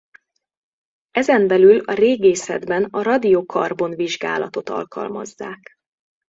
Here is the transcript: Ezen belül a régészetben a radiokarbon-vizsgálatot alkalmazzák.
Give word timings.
Ezen 1.11 1.47
belül 1.47 1.79
a 1.79 1.93
régészetben 1.93 2.83
a 2.83 3.01
radiokarbon-vizsgálatot 3.01 4.69
alkalmazzák. 4.69 5.75